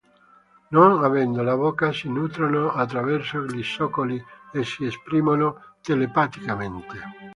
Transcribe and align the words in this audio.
Non 0.75 0.91
avendo 1.07 1.43
la 1.43 1.55
bocca 1.55 1.91
si 1.93 2.09
nutrono 2.09 2.71
attraverso 2.73 3.45
gli 3.45 3.61
zoccoli 3.61 4.19
e 4.51 4.63
si 4.63 4.83
esprimono 4.83 5.75
telepaticamente. 5.79 6.97